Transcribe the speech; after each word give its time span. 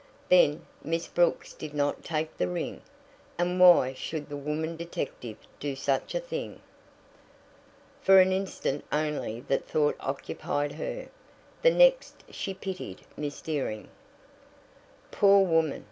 Then, 0.29 0.65
Miss 0.83 1.05
Brooks 1.05 1.53
did 1.53 1.75
not 1.75 2.03
take 2.03 2.35
the 2.35 2.47
ring? 2.47 2.81
And 3.37 3.59
why 3.59 3.93
should 3.93 4.29
the 4.29 4.35
woman 4.35 4.75
detective 4.75 5.37
do 5.59 5.75
such 5.75 6.15
a 6.15 6.19
thing? 6.19 6.59
For 8.01 8.19
an 8.19 8.31
instant 8.31 8.83
only 8.91 9.41
that 9.41 9.67
thought 9.67 9.95
occupied 9.99 10.71
her. 10.71 11.09
The 11.61 11.69
next 11.69 12.23
she 12.33 12.51
pitied 12.55 13.01
Miss 13.15 13.41
Dearing. 13.41 13.89
"Poor 15.11 15.45
woman!" 15.45 15.79